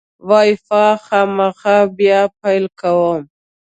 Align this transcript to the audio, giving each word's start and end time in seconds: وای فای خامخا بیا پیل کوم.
وای 0.29 0.51
فای 0.65 0.91
خامخا 1.05 1.77
بیا 1.97 2.21
پیل 2.39 2.65
کوم. 2.79 3.21